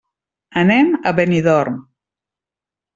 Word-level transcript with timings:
Anem 0.61 0.89
a 1.09 1.13
Benidorm. 1.21 1.81